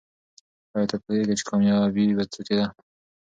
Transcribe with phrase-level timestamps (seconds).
[0.75, 2.67] آیا ته پوهېږې چې کامیابي په څه کې ده؟